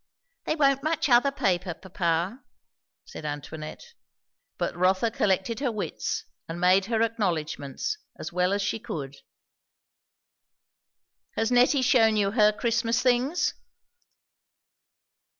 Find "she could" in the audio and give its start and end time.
8.63-9.17